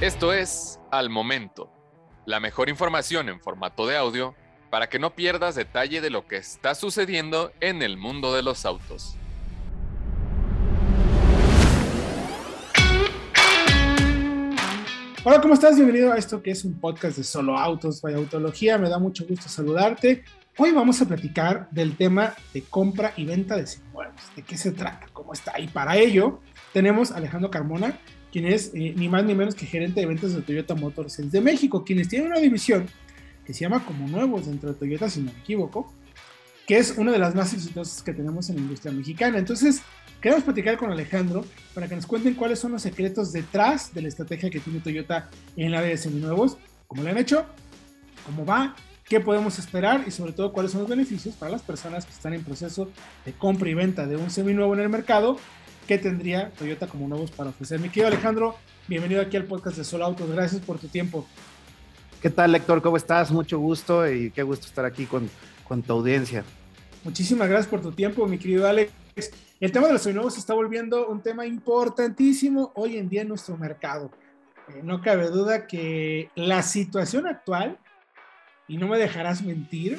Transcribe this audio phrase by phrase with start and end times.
[0.00, 1.72] Esto es Al Momento,
[2.24, 4.36] la mejor información en formato de audio
[4.70, 8.64] para que no pierdas detalle de lo que está sucediendo en el mundo de los
[8.64, 9.16] autos.
[15.24, 15.74] Hola, ¿cómo estás?
[15.74, 18.78] Bienvenido a esto que es un podcast de solo autos, vaya autología.
[18.78, 20.22] Me da mucho gusto saludarte.
[20.58, 24.14] Hoy vamos a platicar del tema de compra y venta de seminuevos.
[24.36, 25.08] ¿De qué se trata?
[25.12, 25.58] ¿Cómo está?
[25.58, 26.40] Y para ello
[26.72, 27.98] tenemos a Alejandro Carmona,
[28.32, 31.40] quien es eh, ni más ni menos que gerente de ventas de Toyota Motors de
[31.40, 32.86] México, quienes tienen una división
[33.44, 35.92] que se llama como nuevos dentro de Toyota, si no me equivoco,
[36.66, 39.38] que es una de las más exitosas que tenemos en la industria mexicana.
[39.38, 39.80] Entonces,
[40.20, 44.08] queremos platicar con Alejandro para que nos cuenten cuáles son los secretos detrás de la
[44.08, 47.46] estrategia que tiene Toyota en la área de seminuevos, cómo lo han hecho,
[48.26, 48.76] cómo va,
[49.08, 52.34] qué podemos esperar y sobre todo cuáles son los beneficios para las personas que están
[52.34, 52.90] en proceso
[53.24, 55.38] de compra y venta de un seminuevo en el mercado
[55.88, 57.80] qué tendría Toyota como nuevos para ofrecer.
[57.80, 58.54] Mi querido Alejandro,
[58.88, 60.30] bienvenido aquí al podcast de Solo Autos.
[60.30, 61.26] Gracias por tu tiempo.
[62.20, 62.82] ¿Qué tal, Lector?
[62.82, 63.30] ¿Cómo estás?
[63.30, 65.30] Mucho gusto y qué gusto estar aquí con,
[65.66, 66.44] con tu audiencia.
[67.04, 68.92] Muchísimas gracias por tu tiempo, mi querido Alex.
[69.60, 73.28] El tema de los seminuevos se está volviendo un tema importantísimo hoy en día en
[73.28, 74.10] nuestro mercado.
[74.68, 77.78] Eh, no cabe duda que la situación actual,
[78.68, 79.98] y no me dejarás mentir,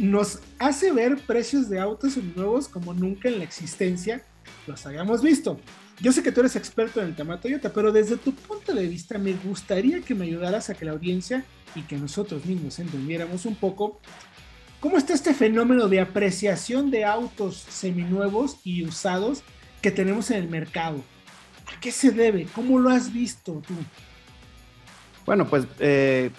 [0.00, 4.24] nos hace ver precios de autos nuevos como nunca en la existencia
[4.66, 5.60] los habíamos visto.
[6.00, 8.86] Yo sé que tú eres experto en el tema Toyota, pero desde tu punto de
[8.86, 13.46] vista me gustaría que me ayudaras a que la audiencia y que nosotros mismos entendiéramos
[13.46, 14.00] un poco
[14.80, 19.42] cómo está este fenómeno de apreciación de autos seminuevos y usados
[19.82, 21.02] que tenemos en el mercado.
[21.66, 22.46] ¿A qué se debe?
[22.54, 23.74] ¿Cómo lo has visto tú?
[25.26, 26.30] Bueno, pues eh,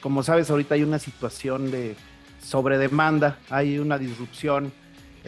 [0.00, 1.96] como sabes, ahorita hay una situación de
[2.42, 4.72] sobredemanda, hay una disrupción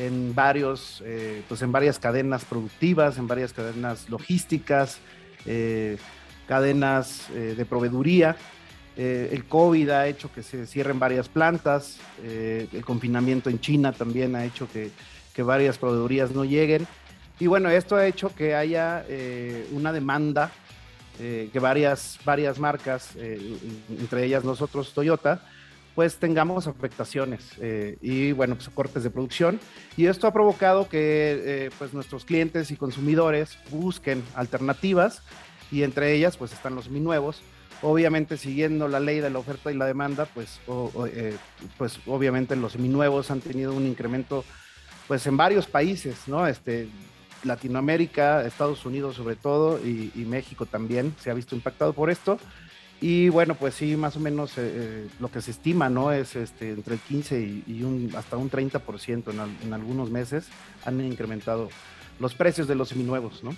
[0.07, 4.99] en varios, eh, pues en varias cadenas productivas, en varias cadenas logísticas,
[5.47, 5.99] eh,
[6.47, 8.37] cadenas eh, de proveeduría.
[8.97, 14.45] el COVID ha hecho que se cierren varias plantas, el confinamiento en China también ha
[14.45, 14.91] hecho que,
[15.33, 16.87] que, varias proveedurías no lleguen.
[17.39, 19.07] Y bueno, esto ha hecho que haya
[19.73, 20.51] una demanda
[21.19, 25.41] que varias, varias marcas, entre ellas nosotros Toyota,
[25.95, 29.61] pues tengamos afectaciones eh, y bueno, pues cortes de producción.
[29.97, 35.23] Y esto ha provocado que eh, pues nuestros clientes y consumidores busquen alternativas
[35.71, 37.43] y entre ellas pues están los nuevos.
[37.83, 40.61] Obviamente siguiendo la ley de la oferta y la demanda, pues,
[41.15, 41.37] eh,
[41.79, 44.45] pues obviamente los seminuevos han tenido un incremento
[45.09, 46.47] pues en varios países, ¿no?
[46.47, 46.89] Este,
[47.43, 52.39] Latinoamérica, Estados Unidos sobre todo y México también se ha visto impactado por esto.
[53.01, 56.13] Y bueno, pues sí, más o menos eh, eh, lo que se estima, ¿no?
[56.13, 60.47] Es este, entre el 15 y, un, hasta un 30% en, en algunos meses
[60.85, 61.71] han incrementado
[62.19, 63.57] los precios de los seminuevos, ¿no?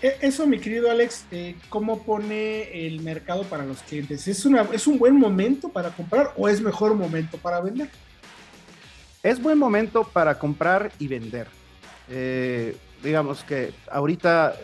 [0.00, 4.26] E, eso, mi querido Alex, eh, ¿cómo pone el mercado para los clientes?
[4.26, 7.90] ¿Es, una, ¿Es un buen momento para comprar o es mejor momento para vender?
[9.22, 11.46] Es buen momento para comprar y vender.
[13.04, 14.56] digamos que ahorita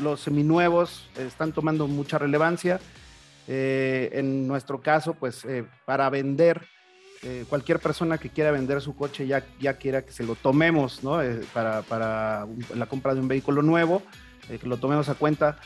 [0.00, 2.78] los seminuevos están tomando mucha relevancia
[3.46, 6.62] eh, en nuestro caso, pues eh, para vender,
[7.22, 11.02] eh, cualquier persona que quiera vender su coche ya, ya quiera que se lo tomemos,
[11.02, 11.20] ¿no?
[11.52, 14.02] para, para la compra de un vehículo nuevo,
[14.48, 15.58] que lo tomemos a cuenta,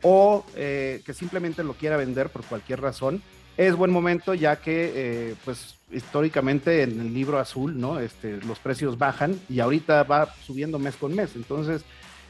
[0.00, 3.22] o que simplemente lo quiera vender por cualquier razón.
[3.56, 8.00] Es buen momento ya que, pues históricamente en el libro azul, ¿no?
[8.00, 11.36] Este, los precios bajan y ahorita va subiendo mes con mes.
[11.36, 11.84] Entonces,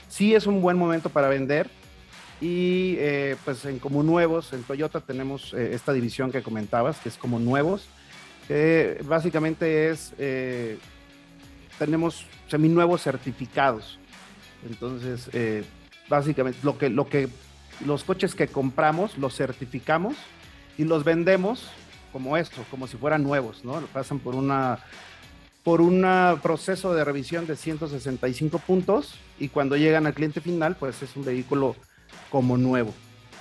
[0.08, 1.70] sí es un buen momento para vender
[2.40, 7.08] y eh, pues en como nuevos, en Toyota tenemos eh, esta división que comentabas, que
[7.08, 7.86] es como nuevos,
[8.48, 10.78] que básicamente es, eh,
[11.78, 13.98] tenemos seminuevos certificados.
[14.68, 15.28] Entonces,
[16.08, 17.28] básicamente lo que, lo que
[17.84, 20.14] los coches que compramos los certificamos
[20.78, 21.68] y los vendemos
[22.12, 23.80] como esto, como si fueran nuevos, ¿no?
[23.92, 24.78] Pasan por una
[25.64, 26.06] por un
[26.42, 31.24] proceso de revisión de 165 puntos y cuando llegan al cliente final, pues es un
[31.24, 31.74] vehículo
[32.30, 32.92] como nuevo.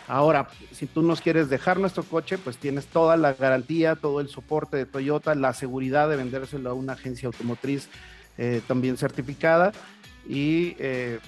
[0.07, 4.27] Ahora, si tú nos quieres dejar nuestro coche, pues tienes toda la garantía, todo el
[4.27, 7.87] soporte de Toyota, la seguridad de vendérselo a una agencia automotriz
[8.37, 9.71] eh, también certificada
[10.27, 11.19] y eh,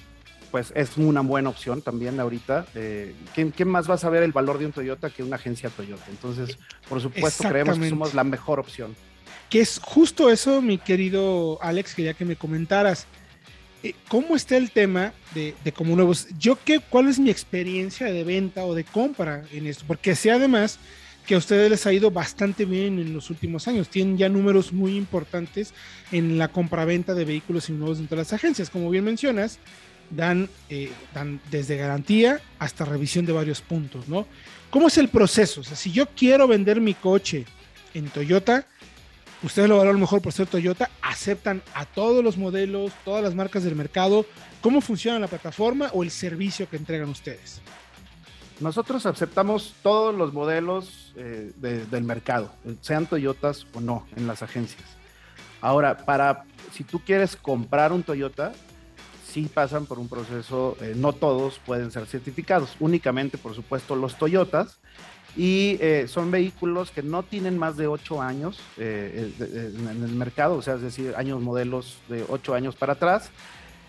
[0.50, 2.66] pues es una buena opción también ahorita.
[2.74, 6.04] Eh, ¿quién, más va a saber el valor de un Toyota que una agencia Toyota?
[6.08, 8.94] Entonces, por supuesto, creemos que somos la mejor opción.
[9.48, 13.06] Que es justo eso, mi querido Alex, quería que me comentaras.
[13.82, 16.28] Eh, ¿cómo está el tema de, como nuevos?
[16.38, 19.84] Yo, qué, ¿cuál es mi experiencia de venta o de compra en esto?
[19.86, 20.78] Porque sé además
[21.26, 23.88] que a ustedes les ha ido bastante bien en los últimos años.
[23.88, 25.74] Tienen ya números muy importantes
[26.12, 28.70] en la compra-venta de vehículos y nuevos dentro de las agencias.
[28.70, 29.58] Como bien mencionas,
[30.10, 34.26] dan, eh, dan desde garantía hasta revisión de varios puntos, ¿no?
[34.70, 35.60] ¿Cómo es el proceso?
[35.60, 37.44] O sea, si yo quiero vender mi coche
[37.94, 38.66] en Toyota,
[39.42, 43.64] ustedes lo valoran mejor por ser Toyota, aceptan a todos los modelos, todas las marcas
[43.64, 44.26] del mercado.
[44.60, 47.60] ¿Cómo funciona la plataforma o el servicio que entregan ustedes?
[48.60, 54.96] Nosotros aceptamos todos los modelos eh, del mercado, sean Toyotas o no, en las agencias.
[55.60, 58.52] Ahora, para si tú quieres comprar un Toyota,
[59.30, 64.16] sí pasan por un proceso, eh, no todos pueden ser certificados, únicamente, por supuesto, los
[64.16, 64.78] Toyotas.
[65.36, 69.34] Y eh, son vehículos que no tienen más de 8 años en
[70.02, 73.30] el mercado, o sea, es decir, años modelos de 8 años para atrás.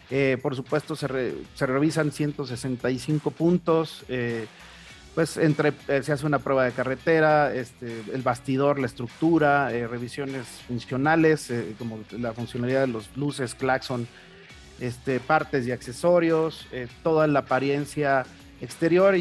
[0.09, 4.05] Eh, por supuesto, se, revisan 165 puntos.
[4.07, 4.45] Eh,
[5.15, 10.45] pues entre, eh, se hace una prueba de carretera, este, el bastidor, la estructura, revisiones
[10.67, 14.07] funcionales, como la funcionalidad de los luces, claxon,
[14.79, 16.67] este, partes y accesorios,
[17.01, 18.27] toda la apariencia
[18.61, 19.17] exterior e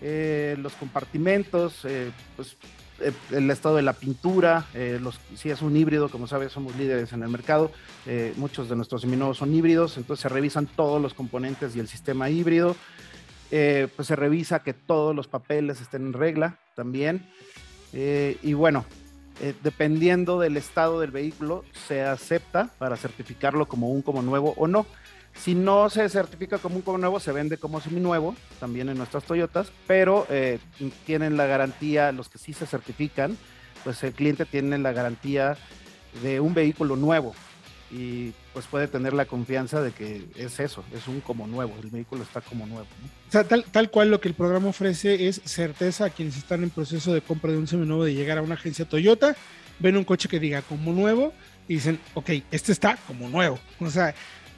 [0.00, 1.86] interior, los compartimentos,
[2.36, 2.56] pues
[3.00, 4.98] eh, el estado de la pintura, eh,
[5.34, 7.70] si es un híbrido, como sabes, somos líderes en el mercado,
[8.06, 11.88] eh, muchos de nuestros seminuevos son híbridos, entonces se revisan todos los componentes y el
[11.88, 12.74] sistema híbrido,
[13.50, 17.24] pues se revisa que todos los papeles estén en regla también,
[17.92, 18.84] y bueno,
[19.62, 24.84] dependiendo del estado del vehículo, se acepta para certificarlo como un como nuevo o no.
[25.42, 29.24] Si no se certifica como un como nuevo, se vende como seminuevo, también en nuestras
[29.24, 30.58] Toyotas, pero eh,
[31.04, 33.36] tienen la garantía, los que sí se certifican,
[33.84, 35.56] pues el cliente tiene la garantía
[36.22, 37.34] de un vehículo nuevo
[37.90, 41.90] y pues puede tener la confianza de que es eso, es un como nuevo, el
[41.90, 42.86] vehículo está como nuevo.
[43.30, 47.12] Tal, tal cual lo que el programa ofrece es certeza a quienes están en proceso
[47.14, 49.36] de compra de un seminuevo de llegar a una agencia Toyota,
[49.78, 51.32] ven un coche que diga como nuevo
[51.68, 53.58] y dicen, ok, este está como nuevo.
[53.80, 54.14] O sea,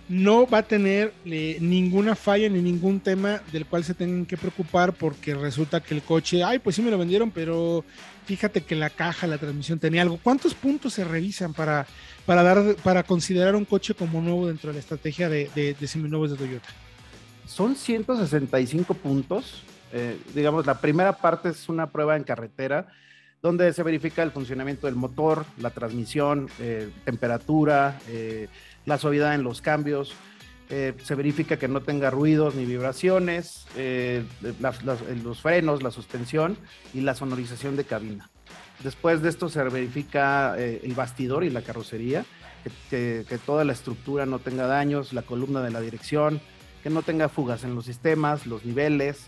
[0.09, 4.37] no va a tener eh, ninguna falla ni ningún tema del cual se tengan que
[4.37, 7.85] preocupar porque resulta que el coche, ay, pues sí me lo vendieron, pero
[8.25, 10.19] fíjate que la caja, la transmisión tenía algo.
[10.23, 11.87] ¿Cuántos puntos se revisan para,
[12.25, 16.31] para, dar, para considerar un coche como nuevo dentro de la estrategia de, de, seminuevos
[16.31, 16.69] de Toyota?
[17.47, 19.63] Son 165 puntos.
[19.93, 22.89] Eh, digamos, la primera parte es una prueba en carretera
[23.41, 27.99] donde se verifica el funcionamiento del motor, la transmisión, eh, temperatura,
[28.88, 30.14] la suavidad en los cambios,
[30.70, 34.25] eh, se verifica que no tenga ruidos ni vibraciones, eh,
[35.23, 36.56] los frenos, la suspensión
[36.94, 38.31] y la sonorización de cabina.
[38.82, 42.25] Después de esto se verifica eh, el bastidor y la carrocería,
[42.90, 46.40] que, toda la estructura no tenga daños, la columna de la dirección,
[46.82, 49.26] que no tenga fugas en los sistemas, los niveles.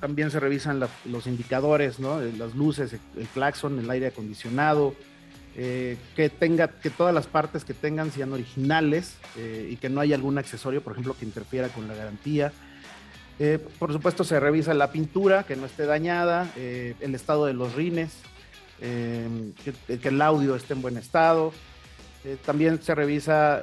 [0.00, 4.94] también se revisan los indicadores, las luces, el claxon, el aire acondicionado,
[5.54, 10.00] eh, que tenga, que todas las partes que tengan sean originales eh, y que no
[10.00, 12.52] haya algún accesorio, por ejemplo, que interfiera con la garantía.
[13.38, 17.74] Eh, por supuesto, se revisa la pintura, que no esté dañada, el estado de los
[17.74, 18.12] rines,
[18.80, 21.52] que, que, el audio esté en buen estado.
[22.46, 23.60] también se revisa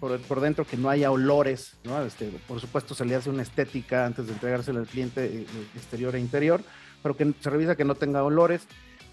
[0.00, 2.02] por, por, dentro que no haya olores, ¿no?
[2.02, 5.44] Este, por supuesto, se le hace una estética antes de entregárselo al cliente
[5.74, 6.62] exterior e interior,
[7.02, 8.66] pero que se revisa que no tenga olores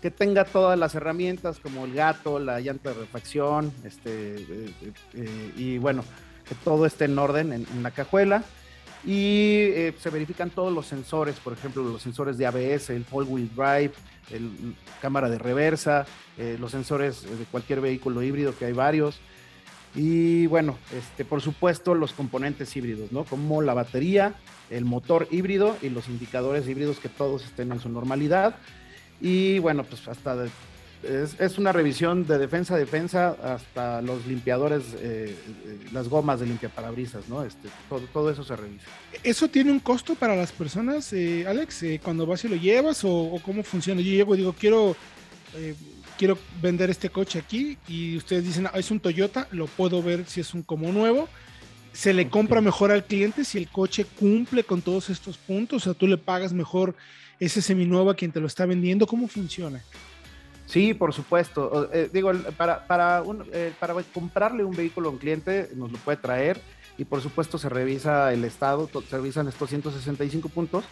[0.03, 4.73] que tenga todas las herramientas como el gato, la llanta de refacción, este, eh,
[5.13, 6.03] eh, y bueno,
[6.45, 8.43] que todo esté en orden en, la cajuela.
[9.05, 13.23] Y eh, se verifican todos los sensores, por ejemplo, los sensores de ABS, el Full
[13.29, 13.93] Wheel Drive,
[14.29, 16.05] el cámara de reversa,
[16.59, 19.21] los sensores de cualquier vehículo híbrido, que hay varios.
[19.95, 23.23] Y bueno, este, por supuesto, los componentes híbridos, ¿no?
[23.23, 24.35] Como la batería,
[24.69, 28.55] el motor híbrido y los indicadores híbridos que todos estén en su normalidad.
[29.23, 30.35] Y bueno, pues hasta
[31.01, 35.33] es, una revisión de defensa a defensa hasta los limpiadores, eh,
[35.65, 37.43] eh, las gomas de limpiaparabrisas, ¿no?
[37.45, 38.85] Este, todo, todo, eso se revisa.
[39.23, 41.85] ¿Eso tiene un costo para las personas, eh, Alex?
[42.03, 44.01] cuando vas y lo llevas o, cómo funciona?
[44.01, 44.93] Yo llego y digo, quiero,
[46.17, 50.25] quiero vender este coche aquí y ustedes dicen, ah, es un Toyota, lo puedo ver
[50.25, 51.29] si es un como nuevo.
[51.93, 55.83] ¿Se le compra mejor al cliente si el coche cumple con todos estos puntos?
[55.83, 56.95] O sea, tú le pagas mejor
[57.45, 59.07] ese seminuevo a quien te lo está vendiendo?
[59.07, 59.81] ¿Cómo funciona?
[60.65, 61.89] Sí, por supuesto.
[61.93, 66.17] Eh, digo, para, para, eh, para comprarle un vehículo a un cliente nos lo puede
[66.17, 66.59] traer
[66.97, 70.85] y por supuesto se revisa el estado, se revisan estos 165 puntos.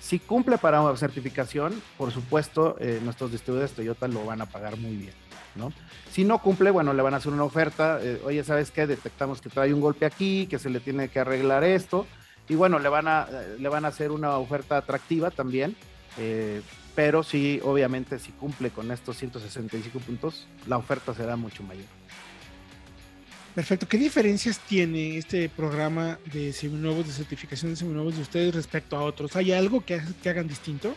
[0.00, 4.76] Si cumple para una certificación, por supuesto, eh, nuestros distribuidores Toyota lo van a pagar
[4.78, 5.12] muy bien.
[5.54, 5.72] ¿no?
[6.10, 8.00] Si no cumple, bueno, le van a hacer una oferta.
[8.24, 8.86] Oye, ¿sabes qué?
[8.86, 12.06] Detectamos que trae un golpe aquí, que se le tiene que arreglar esto
[12.50, 13.28] y bueno, le van a,
[13.58, 15.76] le van a hacer una oferta atractiva también,
[16.18, 16.62] eh,
[16.94, 21.86] pero sí, obviamente, si cumple con estos 165 puntos, la oferta será mucho mayor.
[23.54, 23.88] Perfecto.
[23.88, 29.02] ¿Qué diferencias tiene este programa de seminuevos, de certificación de seminuevos de ustedes respecto a
[29.02, 29.34] otros?
[29.34, 30.94] ¿Hay algo que, hagan distinto?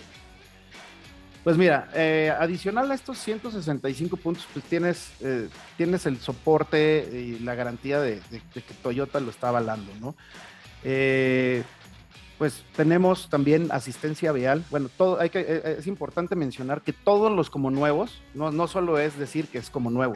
[1.44, 7.40] Pues mira, eh, adicional a estos 165 puntos, pues tienes, eh, tienes el soporte y
[7.40, 8.22] la garantía de,
[8.54, 10.16] que Toyota lo está avalando, ¿no?
[10.84, 11.64] Eh,
[12.44, 14.66] pues tenemos también asistencia vial.
[14.70, 19.00] Bueno, todo hay que, es importante mencionar que todos los como nuevos, no, no solo
[19.00, 20.16] es decir que es como nuevo,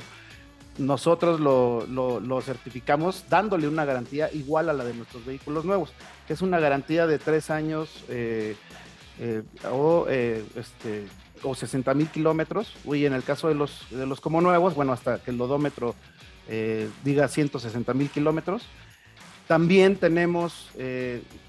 [0.77, 5.93] nosotros lo, certificamos dándole una garantía igual a la de nuestros vehículos nuevos,
[6.27, 8.57] que es una garantía de tres años eh,
[9.21, 11.07] eh, o, eh, este,
[11.43, 12.73] o 60 mil kilómetros.
[12.93, 15.95] Y en el caso de los, de los como nuevos, bueno, hasta que el odómetro
[17.05, 18.63] diga 160 mil kilómetros.
[19.47, 20.69] También tenemos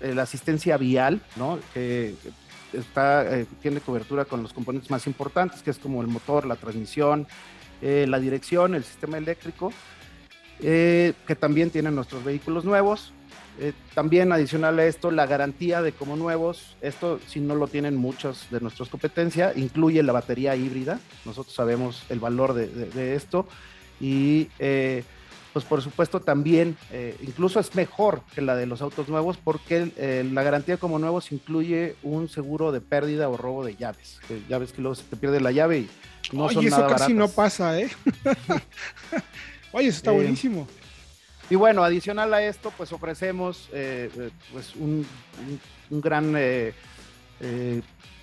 [0.01, 1.59] la asistencia vial, ¿no?
[1.75, 2.15] que
[2.73, 3.27] está,
[3.61, 7.27] tiene cobertura con los componentes más importantes, que es como el motor, la transmisión,
[7.81, 9.73] eh, la dirección, el sistema eléctrico,
[10.61, 13.13] eh, que también tienen nuestros vehículos nuevos.
[13.61, 17.97] Eh, también adicional a esto, la garantía de como nuevos, esto si no lo tienen
[17.97, 23.49] muchos de nuestras competencias, incluye la batería híbrida, nosotros sabemos el valor de, esto
[24.01, 24.49] y
[25.53, 26.77] pues por supuesto también,
[27.21, 31.97] incluso es mejor que la de los autos nuevos porque la garantía como nuevos incluye
[32.03, 35.41] un seguro de pérdida o robo de llaves, que llaves que luego se te pierde
[35.41, 35.91] la llave y
[36.33, 37.89] no Oye, eso casi no pasa, ¿eh?
[39.73, 40.67] Oye, eso está eh, buenísimo.
[41.51, 45.07] Y bueno, adicional a esto, pues ofrecemos eh, eh, pues un,
[45.91, 46.37] gran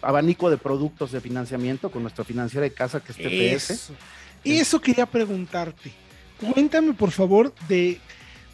[0.02, 3.92] abanico de productos de financiamiento con nuestra financiera de casa que es TPS.
[4.44, 5.92] Y eso quería preguntarte.
[6.40, 8.00] Cuéntame, por favor, de.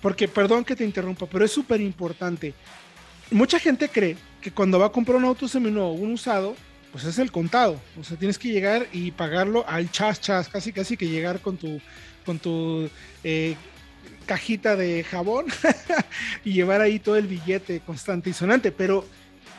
[0.02, 2.54] Porque, perdón que te interrumpa, pero es súper importante.
[3.30, 6.56] Mucha gente cree que cuando va a comprar un auto seminovo o un usado,
[6.92, 7.80] pues es el contado.
[8.00, 11.58] O sea, tienes que llegar y pagarlo al chas chas, casi casi que llegar con
[11.58, 11.80] tu,
[12.26, 12.90] con tu
[13.24, 13.56] eh,
[14.26, 15.46] cajita de jabón
[16.46, 18.72] y llevar ahí todo el billete constante y sonante.
[18.72, 19.06] Pero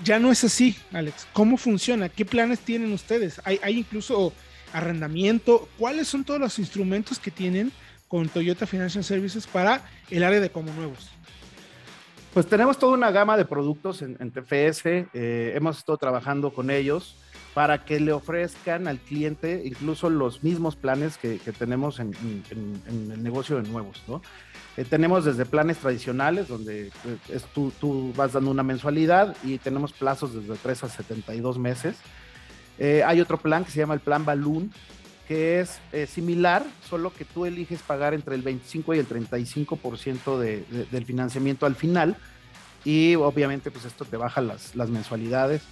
[0.05, 1.27] ya no es así, Alex.
[1.33, 2.09] ¿Cómo funciona?
[2.09, 3.41] ¿Qué planes tienen ustedes?
[3.45, 4.33] ¿Hay, hay incluso
[4.73, 5.69] arrendamiento?
[5.79, 7.73] ¿Cuáles son todos los instrumentos que tienen
[8.09, 11.11] con Toyota Financial Services para el área de como nuevos?
[12.35, 17.17] Pues tenemos toda una gama de productos en, TFS, eh, hemos estado trabajando con ellos
[17.53, 22.15] para que le ofrezcan al cliente incluso los mismos planes que, tenemos en,
[22.51, 24.23] el negocio de nuevos, ¿no?
[24.79, 26.87] Eh, tenemos desde planes tradicionales, donde
[27.29, 31.97] eh, tú, vas dando una mensualidad y tenemos plazos desde 3 a 72 meses.
[33.05, 34.73] Hay otro plan que se llama el plan Balloon,
[35.29, 40.65] que es similar, solo que tú eliges pagar entre el 25 y el 35% de,
[40.91, 42.17] del financiamiento al final
[42.85, 45.63] y obviamente pues esto te baja las, las mensualidades.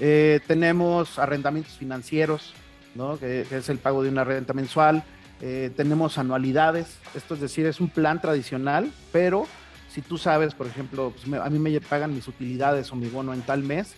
[0.00, 2.54] Eh, tenemos arrendamientos financieros,
[2.94, 3.18] ¿no?
[3.18, 5.04] que, es el pago de una renta mensual.
[5.40, 9.46] Eh, tenemos anualidades, esto es decir, es un plan tradicional, pero
[9.92, 13.34] si tú sabes, por ejemplo, pues, a mí me pagan mis utilidades o mi bono
[13.34, 13.94] en tal mes,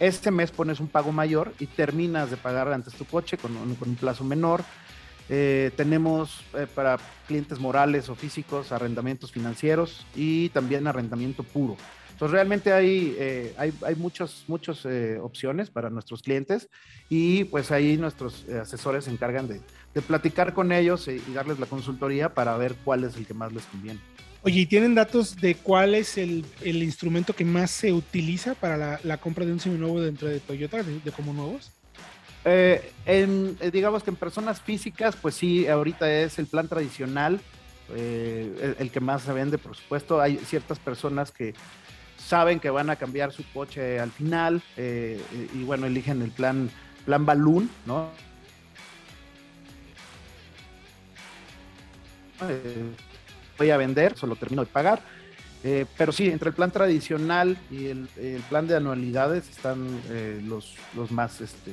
[0.00, 3.76] este mes pones un pago mayor y terminas de pagar antes tu coche con un,
[3.96, 4.62] plazo menor.
[5.28, 11.76] Eh, tenemos para clientes morales o físicos arrendamientos financieros y también arrendamiento puro.
[12.16, 16.70] Entonces realmente hay, eh, hay, hay muchas muchos, eh, opciones para nuestros clientes
[17.10, 19.60] y pues ahí nuestros eh, asesores se encargan de,
[19.92, 23.52] de platicar con ellos y, darles la consultoría para ver cuál es el que más
[23.52, 24.00] les conviene.
[24.42, 29.00] Oye, ¿y tienen datos de cuál es el, el instrumento que más se utiliza para
[29.02, 31.72] la, compra de un seminuevo dentro de Toyota, de, como nuevos?
[32.44, 37.40] en, digamos que en personas físicas, pues sí, ahorita es el plan tradicional,
[37.92, 40.20] el, el, que más se vende, por supuesto.
[40.20, 41.54] Hay ciertas personas que
[42.26, 45.20] saben que van a cambiar su coche al final eh,
[45.54, 46.70] y bueno, eligen el plan,
[47.04, 48.10] plan Balloon, ¿no?
[53.56, 55.00] Eh, voy a vender, solo termino de pagar.
[55.64, 58.08] Eh, pero sí, entre el plan tradicional y el,
[58.48, 60.00] plan de anualidades están
[60.46, 61.72] los, los más, este,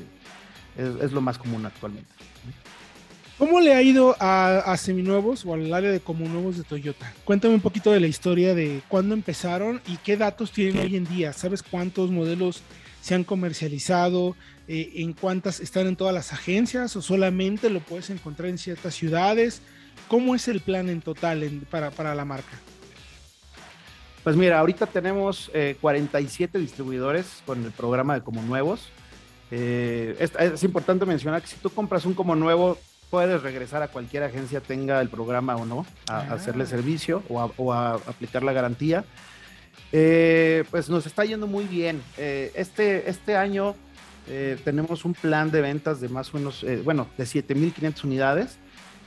[0.77, 2.09] es, lo más común actualmente.
[3.37, 7.11] ¿Cómo le ha ido a, Seminuevos o al área de Comunuevos de Toyota?
[7.25, 11.05] Cuéntame un poquito de la historia de cuándo empezaron y qué datos tienen hoy en
[11.05, 11.33] día.
[11.33, 12.61] ¿Sabes cuántos modelos
[13.01, 14.35] se han comercializado?
[14.67, 18.93] Eh, ¿En cuántas están en todas las agencias o solamente lo puedes encontrar en ciertas
[18.93, 19.61] ciudades?
[20.13, 22.51] ¿Cómo es el plan en total para, la marca?
[24.23, 25.49] Pues mira, ahorita tenemos
[25.81, 28.89] 47 eh, distribuidores con el programa de Como Nuevos.
[29.49, 32.77] Eh, es, es, importante mencionar que si tú compras un Como Nuevo,
[33.09, 36.33] puedes regresar a cualquier agencia, tenga el programa o no, a, ah.
[36.35, 39.05] hacerle servicio o a, aplicar la garantía.
[39.91, 42.03] Eh, pues nos está yendo muy bien.
[42.19, 43.73] Eh, este, este año
[44.27, 48.59] eh, tenemos un plan de ventas de más o menos, bueno, de 7.500 unidades.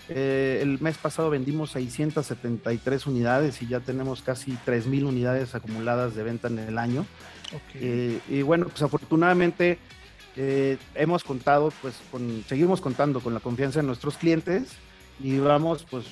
[0.09, 6.23] Eh, el mes pasado vendimos 673 unidades y ya tenemos casi 3.000 unidades acumuladas de
[6.23, 7.07] venta en el año.
[7.75, 9.79] Eh, y bueno, pues afortunadamente
[10.37, 14.73] eh, hemos contado, pues con, seguimos contando con la confianza de nuestros clientes
[15.21, 16.07] y vamos pues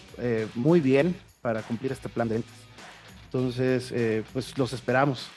[0.54, 2.54] muy bien para cumplir este plan de ventas.
[3.26, 3.92] Entonces,
[4.32, 5.28] pues los esperamos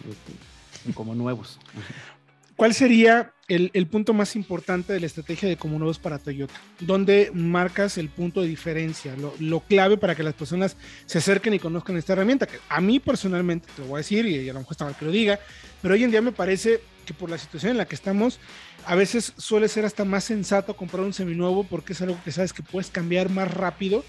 [0.93, 1.59] como nuevos.
[2.57, 6.55] ¿Cuál sería el, punto más importante de la estrategia de como nuevos para Toyota?
[6.79, 9.13] ¿Dónde marcas el punto de diferencia?
[9.39, 12.47] Lo, clave para que las personas se acerquen y conozcan esta herramienta.
[12.47, 14.97] Que a mí personalmente, te lo voy a decir y a lo mejor está mal
[14.97, 15.39] que lo diga,
[15.83, 18.39] pero hoy en día me parece que por la situación en la que estamos,
[18.87, 22.53] a veces suele ser hasta más sensato comprar un seminuevo porque es algo que sabes
[22.53, 24.03] que puedes cambiar más rápido,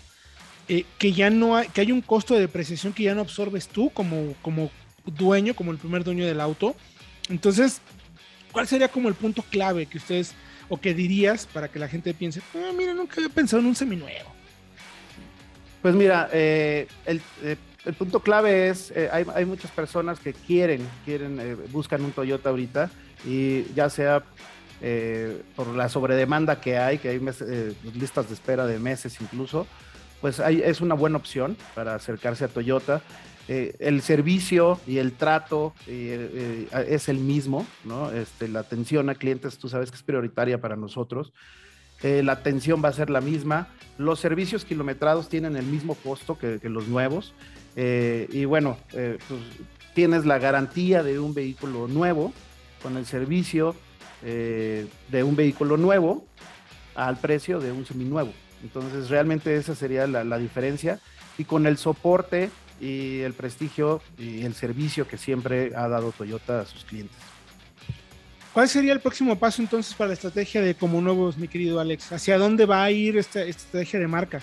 [0.68, 3.68] eh, que ya no hay, que hay un costo de depreciación que ya no absorbes
[3.68, 4.70] tú como, como
[5.04, 6.74] dueño, como el primer dueño del auto.
[7.28, 7.82] Entonces,
[8.58, 10.34] ¿Cuál sería como el punto clave que ustedes
[10.68, 13.76] o que dirías para que la gente piense, ah, mira, nunca había pensado en un
[13.76, 14.34] seminuevo?
[15.80, 20.32] Pues mira, eh, el, eh, el, punto clave es, eh, hay, hay, muchas personas que
[20.32, 22.90] quieren, quieren, buscan un Toyota ahorita
[23.24, 24.24] y ya sea
[25.54, 27.20] por la sobredemanda que hay, que hay
[27.94, 29.68] listas de espera de meses incluso,
[30.20, 33.02] pues es una buena opción para acercarse a Toyota.
[33.48, 38.12] Eh, el servicio y el trato eh, eh, es el mismo, ¿no?
[38.12, 41.32] Este, la atención a clientes, tú sabes que es prioritaria para nosotros.
[42.02, 43.68] la atención va a ser la misma.
[43.96, 47.32] Los servicios kilometrados tienen el mismo costo que, los nuevos.
[47.74, 49.18] y bueno, pues,
[49.94, 52.32] tienes la garantía de un vehículo nuevo
[52.82, 53.74] con el servicio
[54.22, 56.24] de un vehículo nuevo
[56.94, 58.32] al precio de un seminuevo.
[58.62, 61.00] Entonces, realmente esa sería la, la diferencia.
[61.36, 66.60] Y con el soporte y el prestigio y el servicio que siempre ha dado Toyota
[66.60, 67.16] a sus clientes.
[68.52, 72.12] ¿Cuál sería el próximo paso entonces para la estrategia de Como Nuevos, mi querido Alex?
[72.12, 74.40] ¿Hacia dónde va a ir esta, estrategia de marca?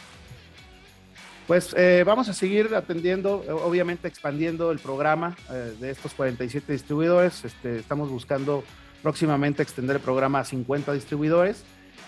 [1.48, 7.44] Pues eh, vamos a seguir atendiendo, obviamente expandiendo el programa eh, de estos 47 distribuidores.
[7.46, 8.64] Este, estamos buscando
[9.04, 11.64] próximamente extender el programa a 50 distribuidores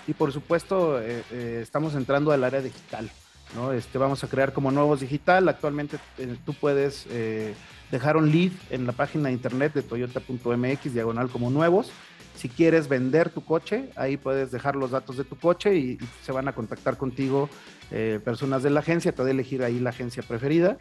[0.07, 3.11] y por supuesto eh, estamos entrando al área digital.
[3.55, 3.71] ¿No?
[3.71, 5.47] Este, vamos a crear como nuevos digital.
[5.49, 7.53] Actualmente eh, tú puedes eh,
[7.91, 11.91] dejar un lead en la página de internet de toyota.mx, diagonal como nuevos.
[12.35, 16.31] Si quieres vender tu coche, ahí puedes dejar los datos de tu coche y, se
[16.31, 17.49] van a contactar contigo
[17.89, 20.77] eh, personas de la agencia, te elegir ahí la agencia preferida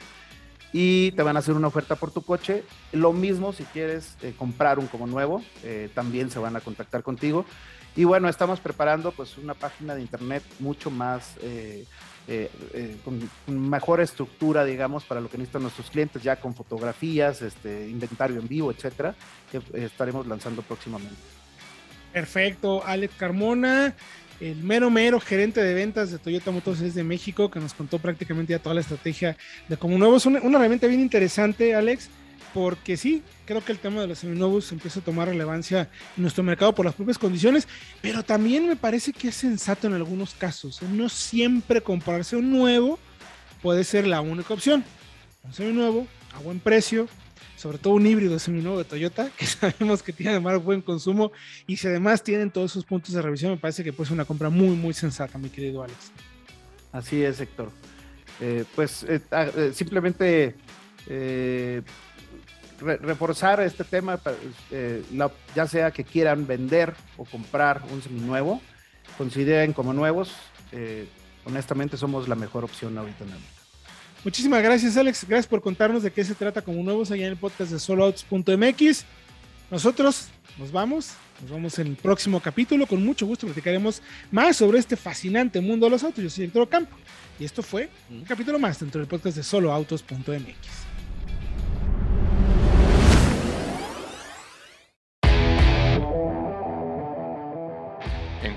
[0.73, 2.63] y te van a hacer una oferta por tu coche.
[2.93, 5.43] Lo mismo si quieres comprar un como nuevo,
[5.95, 7.47] también se van a contactar contigo.
[7.97, 11.87] Y bueno, estamos preparando pues una página de internet mucho más eh,
[12.29, 13.31] eh, con,
[13.71, 18.49] mejor estructura, digamos, para lo que necesitan nuestros clientes, ya con fotografías, este, inventario en
[18.49, 19.15] vivo, etcétera,
[19.51, 21.17] que estaremos lanzando próximamente.
[22.13, 23.95] Perfecto, Alex Carmona,
[24.41, 28.53] el mero mero gerente de ventas de Toyota Motors de México, que nos contó prácticamente
[28.53, 30.17] ya toda la estrategia de como nuevo.
[30.17, 32.11] Es una, una herramienta bien interesante, Alex
[32.57, 36.43] porque sí, creo que el tema de los seminuevos empieza a tomar relevancia en nuestro
[36.43, 37.69] mercado por las propias condiciones,
[38.01, 40.81] pero también me parece que es sensato en algunos casos.
[40.81, 42.99] No siempre comprarse un nuevo
[43.61, 44.83] puede ser la única opción.
[45.45, 47.11] Un seminuevo a buen precio,
[47.59, 51.33] sobre todo un híbrido seminuevo de Toyota, que sabemos que tiene además buen consumo
[51.67, 54.25] y si además tienen todos esos puntos de revisión, me parece que puede ser una
[54.25, 56.11] compra muy, muy sensata, mi querido Alex.
[56.91, 57.71] Así es, Héctor.
[58.41, 59.47] Eh, pues eh, ah,
[61.09, 61.83] eh,
[62.81, 64.21] reforzar este tema,
[64.71, 65.03] eh,
[65.55, 68.61] ya sea que quieran vender o comprar un seminuevo,
[69.17, 70.33] consideren como nuevos.
[70.73, 71.07] Eh,
[71.45, 73.39] honestamente, somos la mejor opción ahorita en el
[74.25, 75.25] Muchísimas gracias, Alex.
[75.29, 79.05] Gracias por contarnos de qué se trata como nuevos allá en el podcast de soloouts.mx.
[79.71, 81.13] Nosotros nos vamos,
[81.43, 82.87] nos vemos en el próximo capítulo.
[82.87, 86.25] Con mucho gusto platicaremos más sobre este fascinante mundo de los autos.
[86.25, 86.97] Yo soy Héctor Campo
[87.39, 90.96] y esto fue un capítulo más dentro del podcast de soloautos.mx.